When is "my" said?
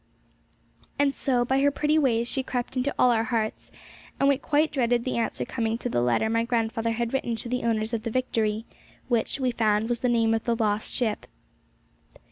6.27-6.43